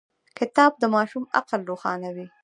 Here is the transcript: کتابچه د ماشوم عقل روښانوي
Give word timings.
کتابچه 0.37 0.79
د 0.81 0.83
ماشوم 0.95 1.23
عقل 1.39 1.61
روښانوي 1.69 2.27